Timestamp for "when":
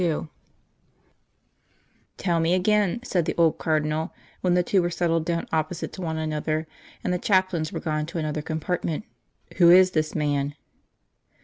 4.41-4.55